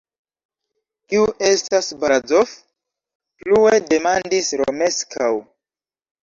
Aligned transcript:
Kiu 1.11 1.25
estas 1.49 1.89
Barazof? 2.03 2.55
plue 3.43 3.75
demandis 3.93 4.51
Romeskaŭ. 4.63 5.31